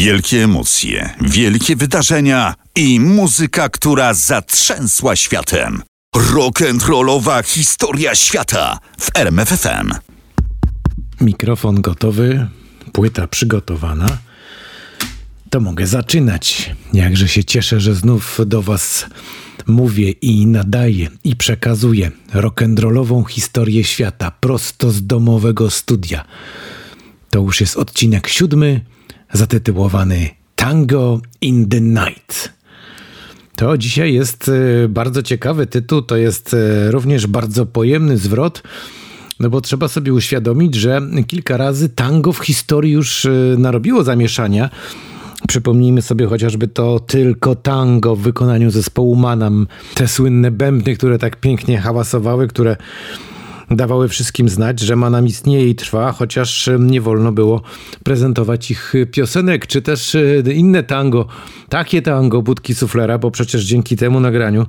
[0.00, 5.82] Wielkie emocje, wielkie wydarzenia i muzyka, która zatrzęsła światem.
[6.16, 9.92] Rock'n'rollowa historia świata w RMFFM.
[11.20, 12.48] Mikrofon gotowy,
[12.92, 14.18] płyta przygotowana.
[15.50, 16.74] To mogę zaczynać.
[16.92, 19.06] Jakże się cieszę, że znów do Was
[19.66, 26.24] mówię i nadaję i przekazuję rock'n'rollową historię świata prosto z domowego studia.
[27.30, 28.80] To już jest odcinek siódmy,
[29.32, 32.52] zatytułowany Tango in the Night.
[33.56, 34.48] To dzisiaj jest
[34.84, 38.62] e, bardzo ciekawy tytuł, to jest e, również bardzo pojemny zwrot,
[39.40, 44.70] no bo trzeba sobie uświadomić, że kilka razy tango w historii już e, narobiło zamieszania.
[45.48, 49.66] Przypomnijmy sobie chociażby to tylko tango w wykonaniu zespołu Manam.
[49.94, 52.76] Te słynne bębny, które tak pięknie hałasowały, które
[53.70, 57.62] dawały wszystkim znać, że Manam istnieje i trwa, chociaż nie wolno było
[58.04, 61.26] prezentować ich piosenek, czy też e, inne tango,
[61.68, 64.66] takie tango Budki Suflera, bo przecież dzięki temu nagraniu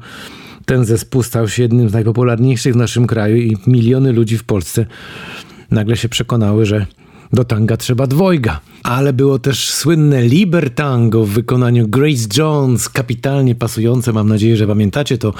[0.66, 4.86] ten zespół stał się jednym z najpopularniejszych w naszym kraju i miliony ludzi w Polsce
[5.72, 6.86] nagle się przekonały, że
[7.34, 8.60] do tanga trzeba dwojga.
[8.84, 15.18] Ale było też słynne Libertango w wykonaniu Grace Jones, kapitalnie pasujące, mam nadzieję, że pamiętacie
[15.18, 15.34] to,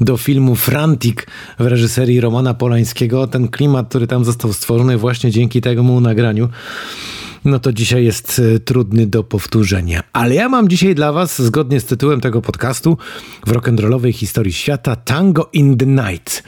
[0.00, 1.16] do filmu Frantic
[1.58, 3.26] w reżyserii Romana Polańskiego.
[3.26, 6.48] Ten klimat, który tam został stworzony właśnie dzięki temu nagraniu
[7.44, 10.02] no to dzisiaj jest e, trudny do powtórzenia.
[10.12, 12.98] Ale ja mam dzisiaj dla Was, zgodnie z tytułem tego podcastu,
[13.46, 16.42] w rock'n'rollowej historii świata, Tango in the Night.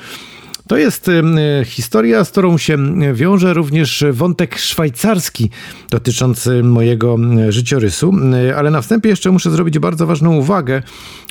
[0.69, 1.11] To jest
[1.65, 2.79] historia, z którą się
[3.15, 5.51] wiąże również wątek szwajcarski
[5.91, 7.17] dotyczący mojego
[7.49, 8.13] życiorysu,
[8.57, 10.83] ale na wstępie jeszcze muszę zrobić bardzo ważną uwagę.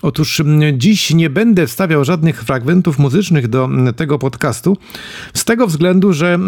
[0.02, 0.42] Otóż
[0.74, 4.78] dziś nie będę wstawiał żadnych fragmentów muzycznych do tego podcastu,
[5.34, 6.40] z tego względu, że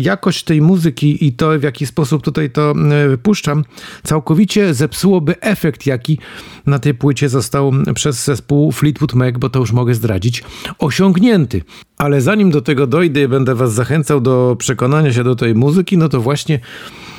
[0.00, 2.74] jakość tej muzyki i to, w jaki sposób tutaj to
[3.22, 3.64] puszczam,
[4.02, 6.18] całkowicie zepsułoby efekt, jaki
[6.66, 10.44] na tej płycie został przez zespół Fleetwood Mac, bo to już mogę zdradzić,
[10.78, 11.62] osiągnięty.
[12.04, 16.08] Ale zanim do tego dojdę będę Was zachęcał do przekonania się do tej muzyki, no
[16.08, 16.60] to właśnie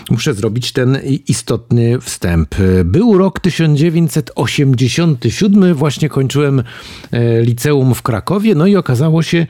[0.09, 2.55] muszę zrobić ten istotny wstęp.
[2.85, 6.63] Był rok 1987, właśnie kończyłem
[7.11, 9.47] e, liceum w Krakowie, no i okazało się,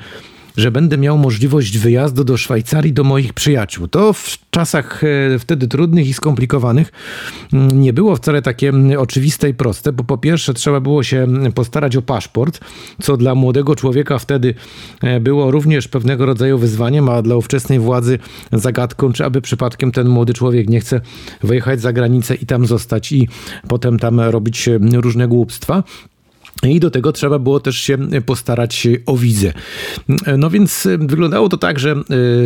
[0.58, 3.88] że będę miał możliwość wyjazdu do Szwajcarii do moich przyjaciół.
[3.88, 6.92] To w czasach e, wtedy trudnych i skomplikowanych
[7.54, 11.18] mm, nie było wcale takie mm, oczywiste i proste, bo po pierwsze trzeba było się
[11.18, 12.60] mm, postarać o paszport,
[13.02, 14.56] co dla młodego człowieka wtedy
[15.02, 18.20] e, było również pewnego rodzaju wyzwaniem, a dla ówczesnej władzy
[18.52, 21.02] zagadką, czy aby przypadkiem ten młody człowiek nie chce
[21.44, 23.28] wyjechać za granicę i tam zostać i
[23.68, 25.84] potem tam robić różne głupstwa.
[26.64, 29.54] I do tego trzeba było też się postarać o wizę.
[30.38, 31.96] No więc wyglądało to tak, że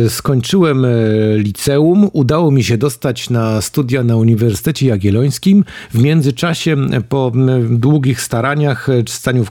[0.04, 0.88] e, skończyłem e,
[1.36, 5.64] liceum, udało mi się dostać na studia na Uniwersytecie Jagiellońskim.
[5.94, 6.76] W międzyczasie
[7.08, 7.32] po
[7.70, 9.50] długich staraniach, staniu w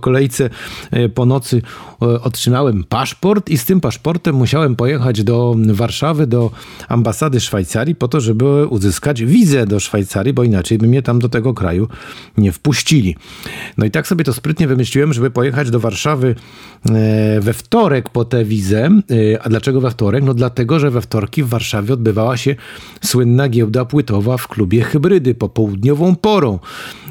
[0.00, 0.50] kolejce
[1.14, 1.62] po nocy
[2.00, 6.50] otrzymałem paszport i z tym paszportem musiałem pojechać do Warszawy, do
[6.88, 11.28] ambasady Szwajcarii po to, żeby uzyskać wizę do Szwajcarii, bo inaczej by mnie tam do
[11.28, 11.88] tego kraju
[12.38, 13.16] nie wpuścili.
[13.78, 16.34] No i tak sobie to sprytnie wymyśliłem, żeby pojechać do Warszawy
[16.90, 18.90] e, we wtorek po tę wizę.
[19.34, 20.24] E, a dlaczego we wtorek?
[20.24, 22.54] No dlatego, że we wtorki w Warszawie odbywała się
[23.04, 26.58] słynna giełda płytowa w klubie Hybrydy popołudniową porą.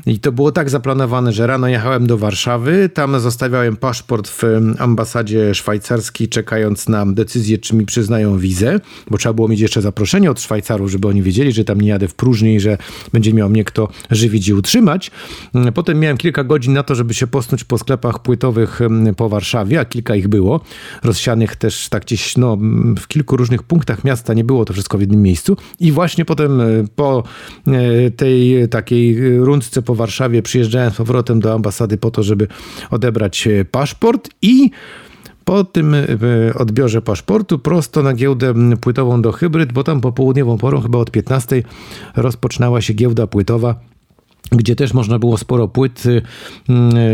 [0.07, 4.44] I to było tak zaplanowane, że rano jechałem do Warszawy, tam zostawiałem paszport w
[4.79, 8.79] ambasadzie szwajcarskiej, czekając na decyzję, czy mi przyznają wizę,
[9.12, 12.07] bo trzeba było mieć jeszcze zaproszenie od Szwajcarów, żeby oni wiedzieli, że tam nie jadę
[12.07, 12.78] w próżni że
[13.13, 15.12] będzie miał mnie kto żywić i utrzymać.
[15.73, 18.79] Potem miałem kilka godzin na to, żeby się posnąć po sklepach płytowych
[19.18, 20.62] po Warszawie, a kilka ich było,
[21.03, 22.57] rozsianych też tak gdzieś no,
[23.00, 25.57] w kilku różnych punktach miasta, nie było to wszystko w jednym miejscu.
[25.79, 27.24] I właśnie potem e, po
[27.68, 32.47] e, tej takiej rundce po Warszawie przyjeżdżałem z powrotem do ambasady po to, żeby
[32.91, 34.72] odebrać e, paszport i
[35.46, 35.96] po tym
[36.56, 41.12] odbiorze paszportu prosto na giełdę płytową do Hybryd, bo tam po południową porą, chyba od
[41.12, 41.63] 15
[42.16, 43.75] rozpoczynała się giełda płytowa
[44.51, 46.21] gdzie też można było sporo płyt y,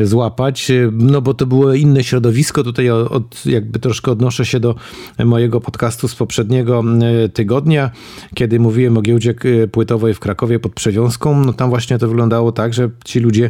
[0.01, 2.63] y, złapać, y, no bo to było inne środowisko.
[2.63, 4.75] Tutaj od, jakby troszkę odnoszę się do
[5.25, 6.83] mojego podcastu z poprzedniego
[7.33, 7.91] tygodnia,
[8.35, 9.35] kiedy mówiłem o giełdzie
[9.71, 11.45] płytowej w Krakowie pod Przewiązką.
[11.45, 13.49] No tam właśnie to wyglądało tak, że ci ludzie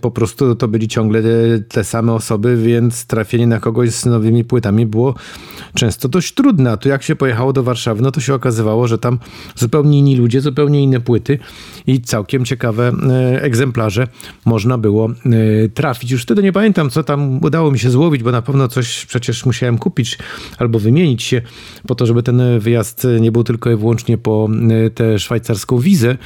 [0.00, 1.22] po prostu to byli ciągle
[1.68, 5.14] te same osoby, więc trafienie na kogoś z nowymi płytami było
[5.74, 6.72] często dość trudne.
[6.72, 9.18] A tu jak się pojechało do Warszawy, no to się okazywało, że tam
[9.56, 11.38] zupełnie inni ludzie, zupełnie inne płyty
[11.86, 14.08] i całkiem ciekawe e, egzemplarze
[14.44, 16.10] można było e, trafić.
[16.10, 19.46] Już wtedy nie pamiętam, co tam udało mi się złowić, bo na pewno coś przecież
[19.46, 20.18] musiałem kupić
[20.58, 21.42] albo wymienić się
[21.86, 24.48] po to, żeby ten wyjazd nie był tylko i wyłącznie po
[24.86, 26.16] e, tę szwajcarską wizę.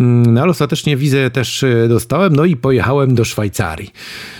[0.00, 3.90] Mm, no ale ostatecznie wizę też dostałem, no i pojechałem do Szwajcarii.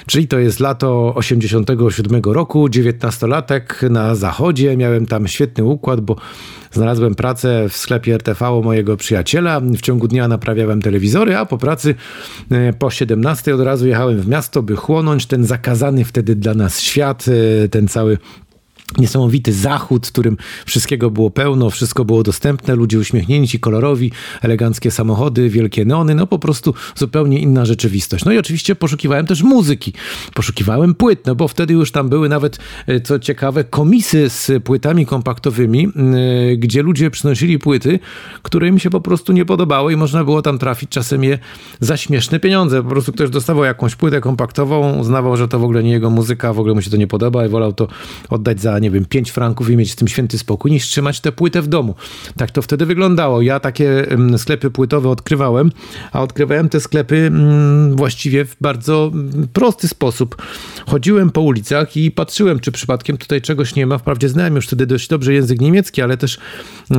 [0.07, 4.77] Czyli to jest lato 87 roku, 19-latek na zachodzie.
[4.77, 6.17] Miałem tam świetny układ, bo
[6.73, 9.61] znalazłem pracę w sklepie RTV mojego przyjaciela.
[9.61, 11.95] W ciągu dnia naprawiałem telewizory, a po pracy
[12.51, 16.81] e, po 17 od razu jechałem w miasto, by chłonąć ten zakazany wtedy dla nas
[16.81, 17.25] świat,
[17.65, 18.19] e, ten cały
[18.99, 20.37] Niesamowity zachód, w którym
[20.67, 24.13] wszystkiego było pełno, wszystko było dostępne, ludzie uśmiechnięci, kolorowi,
[24.43, 28.25] eleganckie samochody, wielkie neony, no po prostu zupełnie inna rzeczywistość.
[28.25, 29.93] No i oczywiście poszukiwałem też muzyki,
[30.35, 35.07] poszukiwałem płyt, no bo wtedy już tam były nawet, e, co ciekawe, komisy z płytami
[35.07, 37.99] kompaktowymi, e, gdzie ludzie przynosili płyty,
[38.43, 41.39] które im się po prostu nie podobały i można było tam trafić czasem je
[41.81, 42.83] za śmieszne pieniądze.
[42.83, 46.53] Po prostu ktoś dostawał jakąś płytę kompaktową, uznawał, że to w ogóle nie jego muzyka,
[46.53, 47.89] w ogóle mu się to nie podoba i wolał to
[48.31, 51.33] oddać za nie wiem, 5 franków i mieć z tym święty spokój, niż trzymać tę
[51.33, 51.95] płytę w domu.
[52.37, 53.43] Tak to wtedy wyglądało.
[53.43, 55.73] Ja takie mm, sklepy płytowe odkrywałem,
[56.13, 60.43] a odkrywałem te sklepy mm, właściwie w bardzo mm, prosty sposób.
[60.87, 63.99] Chodziłem po ulicach i patrzyłem, czy przypadkiem tutaj czegoś nie ma.
[63.99, 66.39] Wprawdzie znałem już wtedy dość dobrze język niemiecki, ale też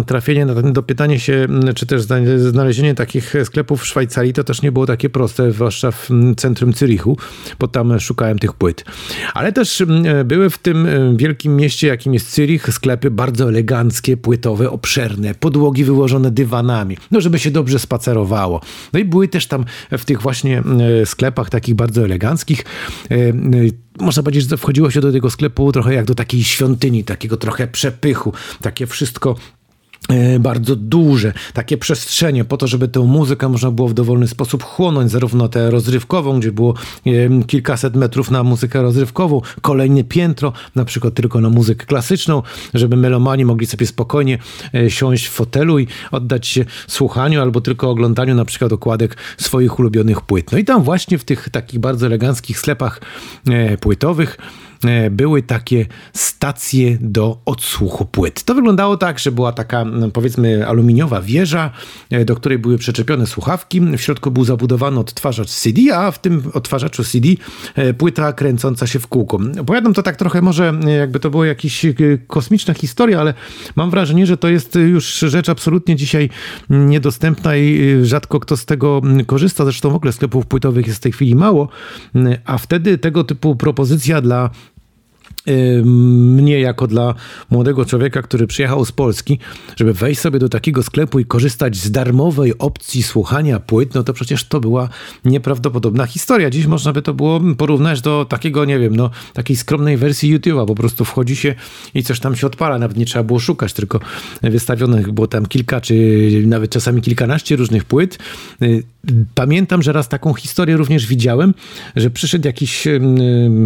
[0.05, 2.01] trafienie na do pytanie się, czy też
[2.37, 7.17] znalezienie takich sklepów w Szwajcarii to też nie było takie proste, zwłaszcza w centrum Cyrichu,
[7.59, 8.85] bo tam szukałem tych płyt.
[9.33, 9.83] Ale też
[10.25, 10.87] były w tym
[11.17, 17.21] wielkim mieście mieście, jakim jest Zürich, sklepy bardzo eleganckie, płytowe, obszerne, podłogi wyłożone dywanami, no
[17.21, 18.61] żeby się dobrze spacerowało.
[18.93, 20.63] No i były też tam w tych właśnie
[21.01, 22.65] e, sklepach takich bardzo eleganckich
[23.11, 23.33] e, e,
[23.99, 27.67] można powiedzieć, że wchodziło się do tego sklepu trochę jak do takiej świątyni, takiego trochę
[27.67, 29.35] przepychu, takie wszystko
[30.39, 35.11] bardzo duże, takie przestrzenie po to, żeby tę muzykę można było w dowolny sposób chłonąć,
[35.11, 36.73] zarówno tę rozrywkową, gdzie było
[37.05, 37.11] e,
[37.47, 42.43] kilkaset metrów na muzykę rozrywkową, kolejne piętro, na przykład tylko na muzykę klasyczną,
[42.73, 44.37] żeby melomani mogli sobie spokojnie
[44.73, 49.79] e, siąść w fotelu i oddać się słuchaniu albo tylko oglądaniu na przykład okładek swoich
[49.79, 50.51] ulubionych płyt.
[50.51, 53.01] No i tam właśnie w tych takich bardzo eleganckich sklepach
[53.79, 54.66] płytowych E,
[55.11, 58.43] były takie stacje do odsłuchu płyt.
[58.43, 61.71] To wyglądało tak, że była taka powiedzmy aluminiowa wieża,
[62.09, 63.81] e, do której były przyczepione słuchawki.
[63.81, 67.29] W środku był zabudowany odtwarzacz CD, a w tym odtwarzaczu CD
[67.75, 69.39] e, płyta kręcąca się w kółko.
[69.59, 71.85] Opowiadam to tak trochę może jakby to była jakaś
[72.27, 73.33] kosmiczna historia, ale
[73.75, 76.29] mam wrażenie, że to jest już rzecz absolutnie dzisiaj
[76.69, 79.63] niedostępna i rzadko kto z tego korzysta.
[79.63, 81.69] Zresztą w ogóle sklepów płytowych jest w tej chwili mało,
[82.45, 84.49] a wtedy tego typu propozycja dla
[85.83, 87.13] mnie jako dla
[87.49, 89.39] młodego człowieka, który przyjechał z Polski,
[89.75, 94.13] żeby wejść sobie do takiego sklepu i korzystać z darmowej opcji słuchania płyt, no to
[94.13, 94.89] przecież to była
[95.25, 96.49] nieprawdopodobna historia.
[96.49, 100.65] Dziś można by to było porównać do takiego, nie wiem, no takiej skromnej wersji YouTube'a,
[100.65, 101.55] po prostu wchodzi się
[101.93, 103.99] i coś tam się odpala, nawet nie trzeba było szukać, tylko
[104.41, 105.95] wystawionych było tam kilka, czy
[106.45, 108.19] nawet czasami kilkanaście różnych płyt.
[109.35, 111.53] Pamiętam, że raz taką historię również widziałem,
[111.95, 112.87] że przyszedł jakiś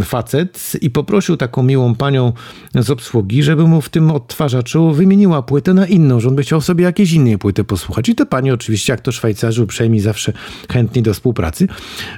[0.04, 2.34] facet i poprosił taką miłą panią
[2.76, 6.62] z obsługi, żeby mu w tym odtwarzaczu wymieniła płytę na inną, że on by chciał
[6.62, 8.10] sobie jakieś innej płyty posłuchać.
[8.10, 10.34] I to pani oczywiście, jak to Szwajcarzy uprzejmi zawsze
[10.72, 11.68] chętni do współpracy,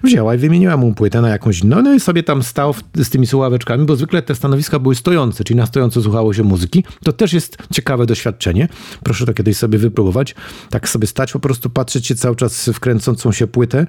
[0.04, 1.82] wzięła i wymieniła mu płytę na jakąś inną.
[1.82, 5.58] No i sobie tam stał z tymi słuchaweczkami, bo zwykle te stanowiska były stojące, czyli
[5.58, 6.84] na stojąco słuchało się muzyki.
[7.04, 8.68] To też jest ciekawe doświadczenie.
[9.04, 10.36] Proszę to kiedyś sobie wypróbować.
[10.70, 12.80] Tak sobie stać, po prostu patrzeć się cały czas w
[13.14, 13.86] kręcącą się płytę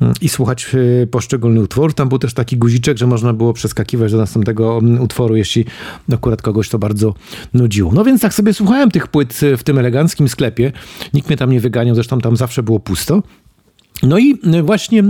[0.00, 0.66] mm, i słuchać
[1.02, 1.94] e, poszczególnych utworów.
[1.94, 5.64] Tam był też taki guziczek, że można było przeskakiwać do następnego mm, utworu, jeśli
[6.12, 7.14] akurat kogoś to bardzo
[7.54, 7.92] nudziło.
[7.92, 10.72] No więc tak sobie słuchałem tych płyt w tym eleganckim sklepie.
[11.14, 13.22] Nikt mnie tam nie wyganiał, zresztą tam zawsze było pusto.
[14.02, 15.02] No i właśnie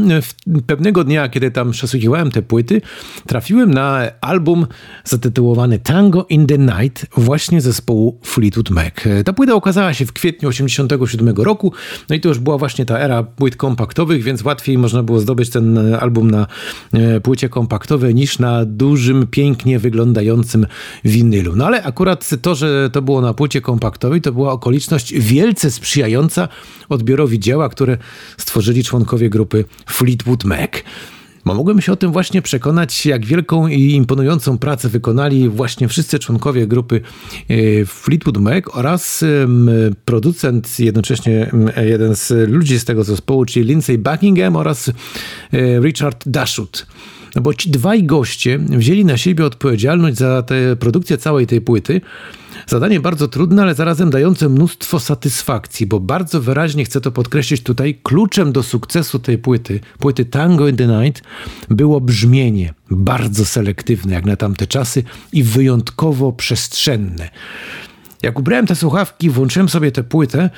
[0.66, 2.80] pewnego dnia, kiedy tam przesłuchiwałem te płyty,
[3.26, 4.66] trafiłem na album
[5.04, 8.94] zatytułowany Tango in the Night właśnie zespołu Fleetwood Mac.
[9.24, 11.72] Ta płyta okazała się w kwietniu 1987 roku,
[12.08, 15.50] no i to już była właśnie ta era płyt kompaktowych, więc łatwiej można było zdobyć
[15.50, 16.46] ten album na
[16.92, 20.66] e, płycie kompaktowej niż na dużym, pięknie wyglądającym
[21.04, 21.56] winylu.
[21.56, 26.48] No ale akurat to, że to było na płycie kompaktowej, to była okoliczność wielce sprzyjająca
[26.88, 27.98] odbiorowi dzieła, które
[28.38, 30.70] stworzyli członkowie grupy Fleetwood Mac.
[31.44, 36.66] Mogłem się o tym właśnie przekonać, jak wielką i imponującą pracę wykonali właśnie wszyscy członkowie
[36.66, 37.00] grupy
[37.48, 39.24] e, Fleetwood Mac oraz
[40.04, 44.92] producent, jednocześnie jeden z ludzi z tego zespołu, czyli Lindsay Buckingham oraz e,
[45.80, 46.86] Richard Dashut.
[47.36, 52.00] No bo ci dwaj goście wzięli na siebie odpowiedzialność za tę produkcję całej tej płyty.
[52.66, 57.98] Zadanie bardzo trudne, ale zarazem dające mnóstwo satysfakcji, bo bardzo wyraźnie chcę to podkreślić tutaj,
[58.02, 61.22] kluczem do sukcesu tej płyty, płyty Tango in the Night,
[61.70, 67.30] było brzmienie, bardzo selektywne jak na tamte czasy i wyjątkowo przestrzenne.
[68.22, 70.50] Jak ubrałem te słuchawki, włączyłem sobie tę płytę,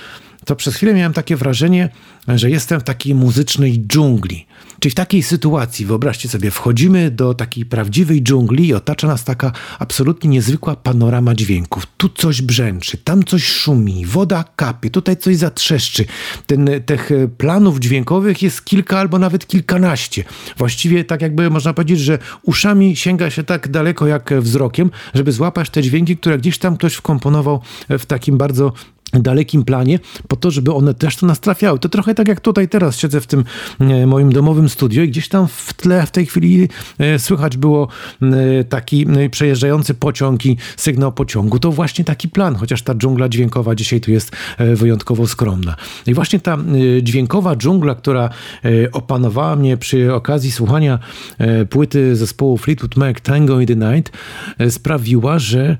[0.44, 1.88] to przez chwilę miałem takie wrażenie,
[2.28, 4.46] że jestem w takiej muzycznej dżungli.
[4.80, 9.52] Czyli w takiej sytuacji, wyobraźcie sobie, wchodzimy do takiej prawdziwej dżungli i otacza nas taka
[9.78, 11.86] absolutnie niezwykła panorama dźwięków.
[11.96, 16.04] Tu coś brzęczy, tam coś szumi, woda kapie, tutaj coś zatrzeszczy.
[16.46, 20.24] Ten, tych planów dźwiękowych jest kilka albo nawet kilkanaście.
[20.56, 25.70] Właściwie tak jakby można powiedzieć, że uszami sięga się tak daleko jak wzrokiem, żeby złapać
[25.70, 28.72] te dźwięki, które gdzieś tam ktoś wkomponował w takim bardzo
[29.12, 31.78] dalekim planie, po to, żeby one też to nas trafiały.
[31.78, 33.44] To trochę tak jak tutaj teraz siedzę w tym
[33.80, 37.88] e, moim domowym studio i gdzieś tam w tle w tej chwili e, słychać było
[38.22, 41.58] e, taki przejeżdżający pociąg i sygnał pociągu.
[41.58, 45.76] To właśnie taki plan, chociaż ta dżungla dźwiękowa dzisiaj tu jest wyjątkowo skromna.
[46.06, 46.58] I właśnie ta
[47.02, 48.30] dźwiękowa dżungla, która
[48.92, 50.98] opanowała mnie przy okazji słuchania
[51.70, 54.12] płyty zespołu Fleetwood Mac Tango in the Night
[54.70, 55.76] sprawiła, że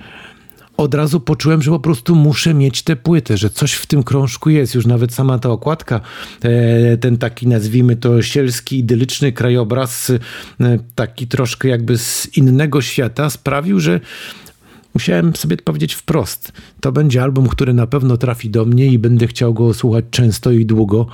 [0.76, 4.50] od razu poczułem, że po prostu muszę mieć tę płytę, że coś w tym krążku
[4.50, 4.74] jest.
[4.74, 6.00] Już nawet sama ta okładka,
[6.42, 13.30] e, ten taki nazwijmy to sielski, idylliczny krajobraz, e, taki troszkę jakby z innego świata
[13.30, 14.00] sprawił, że
[14.94, 16.52] musiałem sobie powiedzieć wprost.
[16.80, 20.50] To będzie album, który na pewno trafi do mnie i będę chciał go słuchać często
[20.50, 21.06] i długo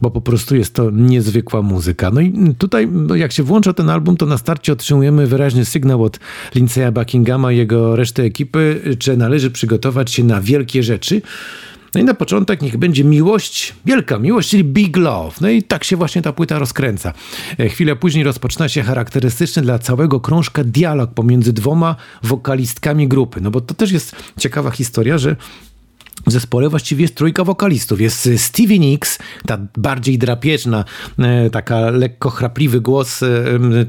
[0.00, 2.10] bo po prostu jest to niezwykła muzyka.
[2.10, 6.18] No i tutaj, jak się włącza ten album, to na starcie otrzymujemy wyraźny sygnał od
[6.54, 11.22] Lindsaya Buckinghama i jego reszty ekipy, że należy przygotować się na wielkie rzeczy.
[11.96, 15.36] No i na początek niech będzie miłość, wielka miłość, czyli Big Love.
[15.40, 17.12] No i tak się właśnie ta płyta rozkręca.
[17.58, 23.40] E, chwilę później rozpoczyna się charakterystyczny dla całego krążka dialog pomiędzy dwoma wokalistkami grupy.
[23.40, 25.36] No bo to też jest ciekawa historia, że
[26.26, 28.00] w zespole właściwie jest trójka wokalistów.
[28.00, 30.84] Jest Stevie Nicks, ta bardziej drapieżna,
[31.18, 33.26] e, taka lekko chrapliwy głos, e,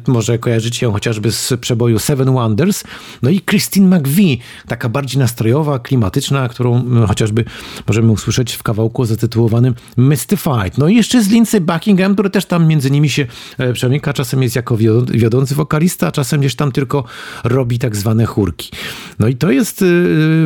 [0.08, 2.84] może kojarzycie ją chociażby z przeboju Seven Wonders.
[3.22, 7.46] No i Christine McVie, taka bardziej nastrojowa, klimatyczna, którą chociażby
[7.88, 10.78] możemy usłyszeć w kawałku zatytułowanym Mystified.
[10.78, 13.26] No i jeszcze z Lindsey Buckingham, który też tam między nimi się
[13.58, 14.14] e, przenika.
[14.14, 14.78] Czasem jest jako
[15.12, 17.04] wiodący wokalista, a czasem gdzieś tam tylko
[17.44, 18.72] robi tak zwane chórki.
[19.20, 19.84] No i to jest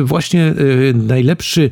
[0.04, 0.54] właśnie
[0.94, 1.70] najlepszy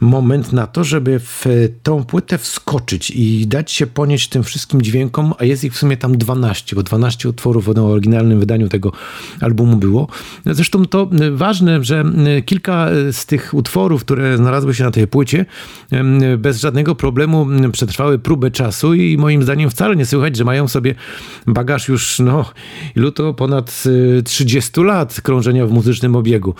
[0.00, 1.44] moment na to, żeby w
[1.82, 5.96] tą płytę wskoczyć i dać się ponieść tym wszystkim dźwiękom, a jest ich w sumie
[5.96, 8.92] tam 12, bo 12 utworów w oryginalnym wydaniu tego
[9.40, 10.08] albumu było.
[10.46, 12.04] Zresztą to ważne, że
[12.46, 15.46] kilka z tych utworów, które znalazły się na tej płycie,
[16.38, 20.94] bez żadnego problemu przetrwały próbę czasu i moim zdaniem wcale nie słychać, że mają sobie
[21.46, 22.44] bagaż już, no,
[22.96, 23.84] ilu to ponad
[24.24, 26.54] 30 lat krążenia w muzycznym obiegu.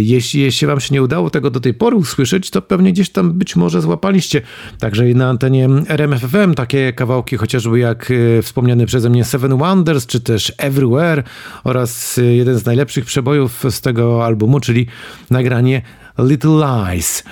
[0.00, 3.32] Jeśli, jeśli wam się nie udało tego do tej pory usłyszeć, to pewnie gdzieś tam
[3.32, 4.42] być może złapaliście.
[4.78, 10.06] Także i na antenie RMFFM takie kawałki, chociażby jak e, wspomniany przeze mnie Seven Wonders,
[10.06, 11.22] czy też Everywhere
[11.64, 14.86] oraz e, jeden z najlepszych przebojów z tego albumu, czyli
[15.30, 15.82] nagranie
[16.18, 17.24] Little Lies.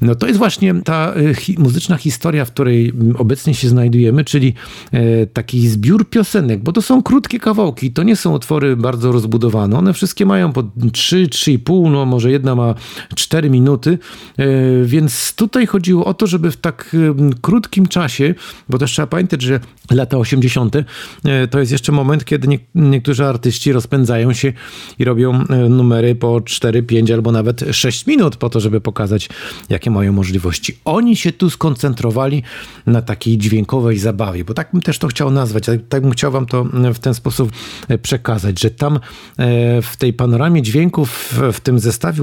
[0.00, 4.54] No to jest właśnie ta e, hi muzyczna historia, w której obecnie się znajdujemy, czyli
[4.92, 9.78] e, taki zbiór piosenek, bo to są krótkie kawałki, to nie są utwory bardzo rozbudowane,
[9.78, 10.62] one wszystkie mają po
[10.92, 12.74] 3, 3,5, no może jedna ma
[13.14, 13.98] 4 minuty,
[14.38, 14.44] e,
[14.84, 16.96] więc tutaj chodziło o to, żeby w tak
[17.40, 18.34] krótkim czasie,
[18.68, 19.60] bo też trzeba pamiętać, że
[19.90, 20.76] lata 80.
[21.50, 24.52] to jest jeszcze moment, kiedy nie, niektórzy artyści rozpędzają się
[24.98, 29.28] i robią numery po 4, 5 albo nawet 6 minut minut po to, żeby pokazać,
[29.68, 30.78] jakie mają możliwości.
[30.84, 32.42] Oni się tu skoncentrowali
[32.86, 36.32] na takiej dźwiękowej zabawie, bo tak bym też to chciał nazwać, tak, tak bym chciał
[36.32, 36.64] wam to
[36.94, 37.52] w ten sposób
[37.88, 39.00] e, przekazać, że tam e,
[39.82, 42.22] w tej panoramie dźwięków, w tym zestawie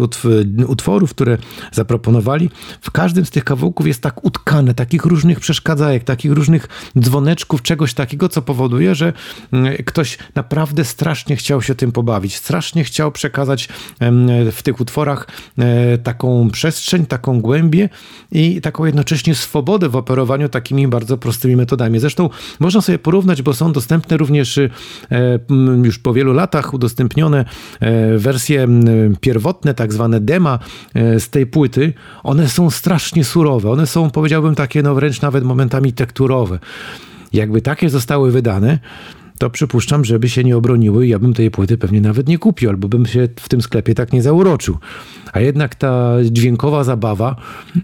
[0.67, 1.37] utworów, które
[1.71, 2.49] zaproponowali,
[2.81, 6.67] w każdym z tych kawałków jest tak utkane, takich różnych przeszkadzajek, takich różnych
[6.99, 9.13] dzwoneczków, czegoś takiego, co powoduje, że
[9.85, 13.69] ktoś naprawdę strasznie chciał się tym pobawić, strasznie chciał przekazać
[14.51, 15.27] w tych utworach
[15.57, 17.89] e, taką przestrzeń, taką głębię
[18.31, 21.99] i taką jednocześnie swobodę w operowaniu takimi bardzo prostymi metodami.
[21.99, 22.29] Zresztą
[22.59, 24.69] można sobie porównać, bo są dostępne również e,
[25.83, 27.45] już po wielu latach udostępnione
[27.79, 28.67] e, wersje
[29.21, 30.59] pierwotne, tak zwane dema
[30.93, 31.93] e, z tej płyty.
[32.23, 36.59] One są strasznie surowe, one są powiedziałbym takie no wręcz nawet momentami tekturowe.
[37.33, 38.79] Jakby takie zostały wydane,
[39.39, 42.87] to przypuszczam, żeby się nie obroniły ja bym tej płyty pewnie nawet nie kupił, albo
[42.87, 44.77] bym się w tym sklepie tak nie zauroczył.
[45.33, 47.35] A jednak ta dźwiękowa zabawa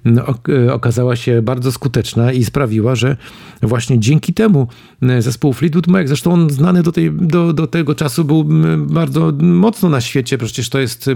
[0.06, 3.18] no, e, okazała się bardzo skuteczna i sprawiła, że
[3.62, 4.68] właśnie dzięki temu
[5.02, 8.46] e, zespół Fleetwood Mac, zresztą on znany do, tej, do, do tego czasu był
[8.78, 11.14] bardzo mocno na świecie, przecież to jest e,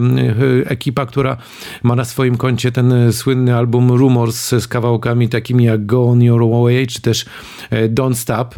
[0.66, 1.38] ekipa, która
[1.84, 6.64] ma na swoim koncie ten słynny album Rumors z kawałkami takimi jak Go On Your
[6.64, 7.26] Way, czy też
[7.72, 8.56] Don't Stop.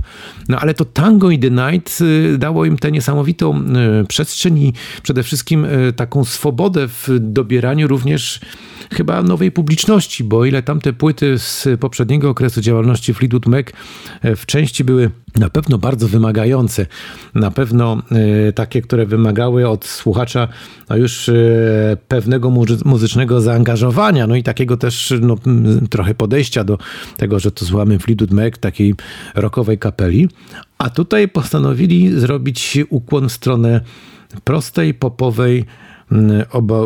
[0.50, 2.00] No ale to Tango in the Night
[2.38, 3.64] dało im tę niesamowitą
[4.08, 4.74] przestrzeń i
[5.04, 8.40] przede wszystkim taką swobodę w dobieraniu również
[8.94, 13.66] chyba nowej publiczności, bo ile tamte płyty z poprzedniego okresu działalności Fleetwood Mac
[14.24, 16.86] w części były na pewno bardzo wymagające,
[17.36, 18.02] na pewno
[18.48, 20.48] e, takie, które wymagały od słuchacza
[20.90, 21.34] no już e,
[22.08, 22.52] pewnego
[22.86, 25.36] muzycznego zaangażowania, no i takiego też no,
[25.90, 26.78] trochę podejścia do
[27.18, 28.96] tego, że to słuchamy Fleetwood Mac, takiej
[29.36, 30.30] rockowej kapeli,
[30.78, 33.82] a tutaj postanowili zrobić ukłon w stronę
[34.44, 35.66] prostej, popowej,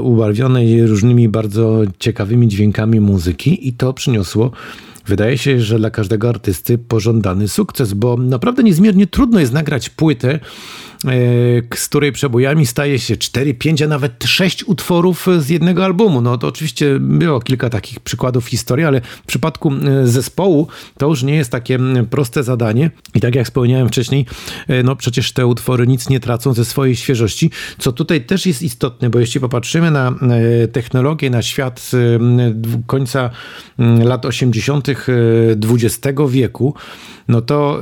[0.03, 4.51] ubarwionej różnymi bardzo ciekawymi dźwiękami muzyki i to przyniosło
[5.07, 10.39] wydaje się, że dla każdego artysty pożądany sukces, bo naprawdę niezmiernie trudno jest nagrać płytę,
[11.05, 16.21] E, z której przebojami staje się 4, 5, a nawet 6 utworów z jednego albumu.
[16.21, 21.07] No to oczywiście było kilka takich przykładów w historii, ale w przypadku e, zespołu to
[21.07, 22.91] już nie jest takie proste zadanie.
[23.15, 24.25] I tak jak wspomniałem wcześniej,
[24.67, 28.61] e, no przecież te utwory nic nie tracą ze swojej świeżości, co tutaj też jest
[28.61, 30.15] istotne, bo jeśli popatrzymy na
[30.71, 31.91] technologię, na świat
[32.87, 33.29] końca
[34.03, 34.87] lat 80.
[35.73, 36.73] XX wieku,
[37.27, 37.79] no to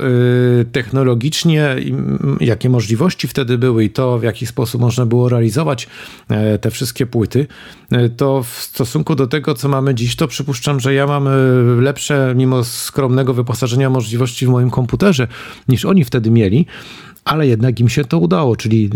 [0.72, 1.76] technologicznie
[2.40, 5.88] jakie możliwości możliwości wtedy były i to, w jaki sposób można było realizować
[6.28, 7.46] e, te wszystkie płyty,
[7.90, 11.30] e, to w stosunku do tego, co mamy dziś, to przypuszczam, że ja mam e,
[11.80, 15.28] lepsze, mimo skromnego wyposażenia, możliwości w moim komputerze
[15.68, 16.66] niż oni wtedy mieli
[17.24, 18.90] ale jednak im się to udało, czyli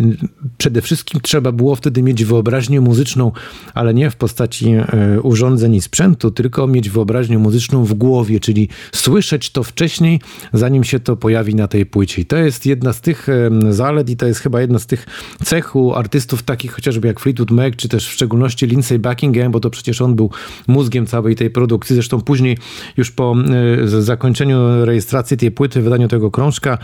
[0.58, 3.32] przede wszystkim trzeba było wtedy mieć wyobraźnię muzyczną,
[3.74, 8.68] ale nie w postaci e, urządzeń i sprzętu, tylko mieć wyobraźnię muzyczną w głowie, czyli
[8.92, 10.20] słyszeć to wcześniej,
[10.52, 12.22] zanim się to pojawi na tej płycie.
[12.22, 13.26] I to jest jedna z tych
[13.70, 15.06] zalet i to jest chyba jedna z tych
[15.44, 19.60] cech u artystów takich chociażby jak Fleetwood Mac, czy też w szczególności Lindsey Buckingham, bo
[19.60, 20.30] to przecież on był
[20.66, 21.94] mózgiem całej tej produkcji.
[21.94, 22.58] Zresztą później
[22.96, 23.34] już po
[23.84, 26.78] e, zakończeniu rejestracji tej płyty, wydaniu tego krążka,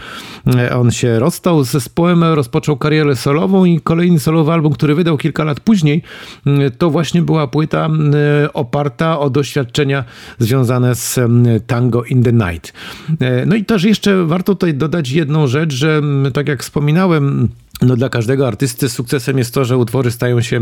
[0.57, 4.95] e, on się roz rozstał z zespołem, rozpoczął karierę solową i kolejny solowy album, który
[4.95, 6.03] wydał kilka lat później,
[6.47, 8.15] mm, to właśnie była płyta mm,
[8.53, 10.05] oparta o doświadczenia
[10.39, 12.73] związane z mm, Tango in the Night.
[13.21, 16.03] E, no i też jeszcze warto tutaj dodać jedną rzecz, że
[16.35, 17.49] tak jak wspominałem,
[17.83, 20.61] no dla każdego artysty sukcesem jest to, że utwory stają się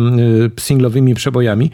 [0.61, 1.71] singlowymi przebojami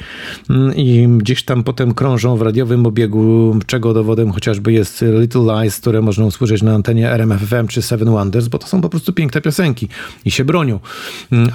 [0.76, 6.02] i gdzieś tam potem krążą w radiowym obiegu, czego dowodem chociażby jest Little Lies, które
[6.02, 9.88] można usłyszeć na antenie RMFFM czy Seven Wonders, bo to są po prostu piękne piosenki
[10.24, 10.80] i się bronią.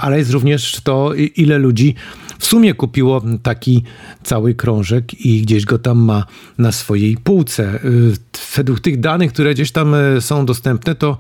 [0.02, 1.96] Ale jest również to, ile ludzi
[2.40, 3.84] w sumie kupiło taki
[4.24, 6.26] cały krążek i gdzieś go tam ma
[6.58, 7.80] na swojej półce.
[7.86, 8.14] Y,
[8.56, 11.18] według tych danych, które gdzieś tam y, są dostępne, to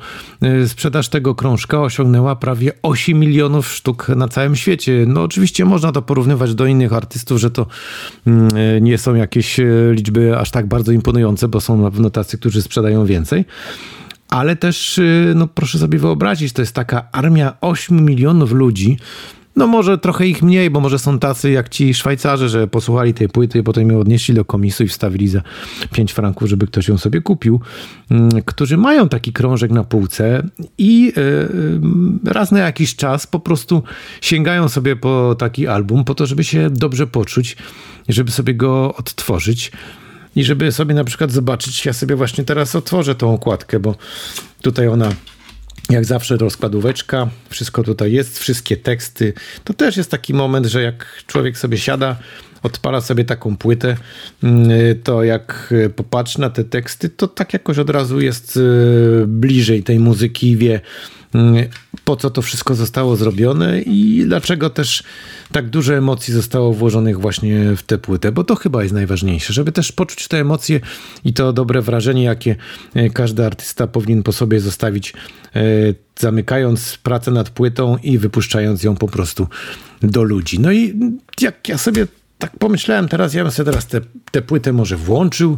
[0.63, 5.05] y, sprzedaż tego krążka osiągnęła prawie 8 milionów sztuk na całym świecie.
[5.07, 7.67] No oczywiście można to porównywać do innych artystów, że to
[8.27, 9.59] mm, nie są jakieś
[9.91, 13.45] liczby aż tak bardzo imponujące, bo są na pewno tacy, którzy sprzedają więcej
[14.29, 14.99] ale też,
[15.35, 18.97] no proszę sobie wyobrazić, to jest taka armia 8 milionów ludzi,
[19.55, 23.29] no może trochę ich mniej, bo może są tacy jak ci Szwajcarzy, że posłuchali tej
[23.29, 25.41] płyty i potem ją odnieśli do komisu i wstawili za
[25.91, 27.61] 5 franków, żeby ktoś ją sobie kupił,
[28.11, 30.43] mm, którzy mają taki krążek na półce
[30.77, 33.83] i e, e, raz na jakiś czas po prostu
[34.21, 37.57] sięgają sobie po taki album po to, żeby się dobrze poczuć,
[38.09, 39.71] żeby sobie go odtworzyć
[40.35, 43.95] i żeby sobie na przykład zobaczyć, ja sobie właśnie teraz otworzę tą okładkę, bo
[44.61, 45.09] tutaj ona
[45.89, 49.33] jak zawsze rozkładóweczka, wszystko tutaj jest, wszystkie teksty.
[49.63, 52.15] To też jest taki moment, że jak człowiek sobie siada,
[52.63, 53.97] odpala sobie taką płytę,
[54.43, 54.69] mm,
[55.03, 58.61] to jak popatrzy na te teksty, to tak jakoś od razu jest e,
[59.27, 60.81] bliżej tej muzyki wie,
[62.05, 65.03] po co to wszystko zostało zrobione i dlaczego też
[65.51, 69.71] tak dużo emocji zostało włożonych właśnie w tę płytę, bo to chyba jest najważniejsze, żeby
[69.71, 70.79] też poczuć te emocje
[71.25, 72.55] i to dobre wrażenie, jakie
[72.93, 75.13] e, każdy artysta powinien po sobie zostawić,
[75.55, 75.61] e,
[76.19, 79.47] zamykając pracę nad płytą i wypuszczając ją po prostu
[80.01, 80.59] do ludzi.
[80.59, 80.99] No i
[81.41, 83.87] jak ja sobie tak pomyślałem teraz, ja bym sobie teraz
[84.31, 85.57] tę płytę może włączył,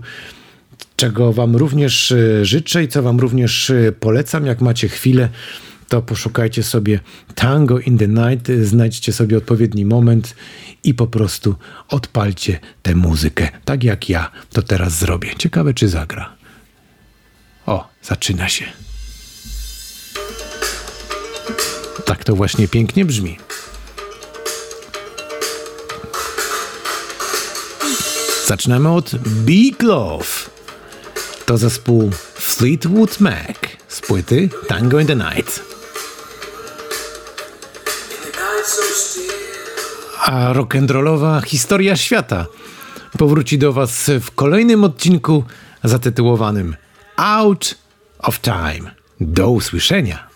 [0.95, 5.29] czego wam również e, życzę i co wam również polecam, jak macie chwilę
[5.89, 6.99] to poszukajcie sobie
[7.35, 10.35] Tango in the Night, znajdźcie sobie odpowiedni moment
[10.83, 11.55] i po prostu
[11.89, 15.29] odpalcie tę muzykę, tak jak ja to teraz zrobię.
[15.37, 16.35] Ciekawe, czy zagra.
[17.65, 18.65] O, zaczyna się.
[22.05, 23.37] Tak to właśnie pięknie brzmi.
[28.47, 30.54] Zaczynamy od Big Love.
[31.45, 35.63] To zespół Fleetwood Mac z płyty Tango in the Night.
[40.25, 42.45] A rock'n'rollowa historia świata
[43.17, 45.43] powróci do Was w kolejnym odcinku
[45.83, 46.75] zatytułowanym
[47.17, 47.75] Out
[48.19, 48.91] of Time.
[49.19, 50.27] Do usłyszenia.